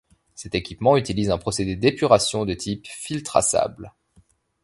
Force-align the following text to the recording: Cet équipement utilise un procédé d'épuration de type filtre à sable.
Cet 0.33 0.55
équipement 0.55 0.97
utilise 0.97 1.29
un 1.29 1.37
procédé 1.37 1.75
d'épuration 1.75 2.43
de 2.43 2.55
type 2.55 2.87
filtre 2.87 3.37
à 3.37 3.43
sable. 3.43 3.93